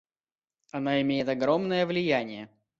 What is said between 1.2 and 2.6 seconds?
огромное влияние.